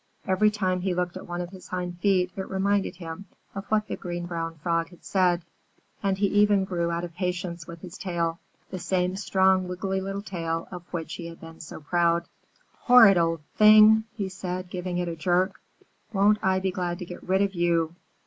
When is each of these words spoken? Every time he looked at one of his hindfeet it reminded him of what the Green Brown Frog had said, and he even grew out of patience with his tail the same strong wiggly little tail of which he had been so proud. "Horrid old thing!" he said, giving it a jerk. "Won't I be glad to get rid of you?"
Every 0.25 0.49
time 0.49 0.81
he 0.81 0.95
looked 0.95 1.15
at 1.15 1.27
one 1.27 1.41
of 1.41 1.51
his 1.51 1.67
hindfeet 1.67 2.31
it 2.35 2.49
reminded 2.49 2.95
him 2.95 3.25
of 3.53 3.65
what 3.67 3.87
the 3.87 3.95
Green 3.95 4.25
Brown 4.25 4.55
Frog 4.57 4.89
had 4.89 5.05
said, 5.05 5.43
and 6.01 6.17
he 6.17 6.25
even 6.25 6.65
grew 6.65 6.89
out 6.89 7.03
of 7.03 7.13
patience 7.13 7.67
with 7.67 7.81
his 7.83 7.99
tail 7.99 8.39
the 8.71 8.79
same 8.79 9.15
strong 9.15 9.67
wiggly 9.67 10.01
little 10.01 10.23
tail 10.23 10.67
of 10.71 10.81
which 10.91 11.13
he 11.13 11.27
had 11.27 11.39
been 11.39 11.59
so 11.59 11.81
proud. 11.81 12.25
"Horrid 12.79 13.19
old 13.19 13.41
thing!" 13.57 14.05
he 14.15 14.27
said, 14.27 14.71
giving 14.71 14.97
it 14.97 15.07
a 15.07 15.15
jerk. 15.15 15.61
"Won't 16.11 16.39
I 16.41 16.59
be 16.61 16.71
glad 16.71 16.97
to 16.97 17.05
get 17.05 17.21
rid 17.21 17.43
of 17.43 17.53
you?" 17.53 17.93